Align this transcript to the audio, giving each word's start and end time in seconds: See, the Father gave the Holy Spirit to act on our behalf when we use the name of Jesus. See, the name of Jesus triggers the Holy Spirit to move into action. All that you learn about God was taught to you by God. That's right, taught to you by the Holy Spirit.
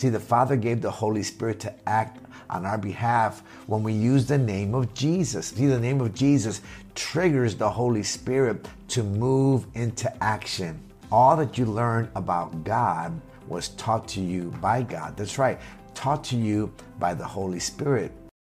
See, 0.00 0.08
the 0.08 0.18
Father 0.18 0.56
gave 0.56 0.80
the 0.80 0.90
Holy 0.90 1.22
Spirit 1.22 1.60
to 1.60 1.74
act 1.86 2.24
on 2.48 2.64
our 2.64 2.78
behalf 2.78 3.42
when 3.66 3.82
we 3.82 3.92
use 3.92 4.24
the 4.24 4.38
name 4.38 4.74
of 4.74 4.94
Jesus. 4.94 5.48
See, 5.48 5.66
the 5.66 5.78
name 5.78 6.00
of 6.00 6.14
Jesus 6.14 6.62
triggers 6.94 7.54
the 7.54 7.68
Holy 7.68 8.02
Spirit 8.02 8.66
to 8.88 9.02
move 9.02 9.66
into 9.74 10.10
action. 10.24 10.80
All 11.12 11.36
that 11.36 11.58
you 11.58 11.66
learn 11.66 12.10
about 12.14 12.64
God 12.64 13.20
was 13.46 13.68
taught 13.76 14.08
to 14.08 14.22
you 14.22 14.44
by 14.62 14.84
God. 14.84 15.18
That's 15.18 15.36
right, 15.36 15.60
taught 15.92 16.24
to 16.24 16.36
you 16.36 16.72
by 16.98 17.12
the 17.12 17.26
Holy 17.26 17.60
Spirit. 17.60 18.10